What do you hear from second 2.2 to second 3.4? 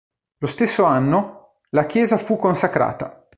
consacrata.